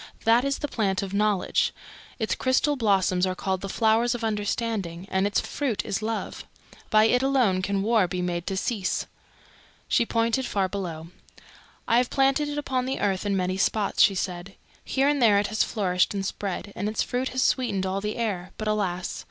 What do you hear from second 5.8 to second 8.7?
is Love. By it alone can war be made to